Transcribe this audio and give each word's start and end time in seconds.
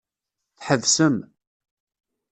Tḥebsem. 0.59 1.17